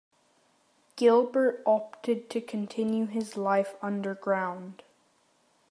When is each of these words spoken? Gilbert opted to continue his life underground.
Gilbert 0.95 1.61
opted 1.63 2.27
to 2.31 2.41
continue 2.41 3.05
his 3.05 3.37
life 3.37 3.75
underground. 3.83 4.81